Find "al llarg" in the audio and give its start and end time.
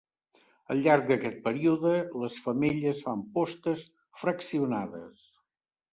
0.75-1.11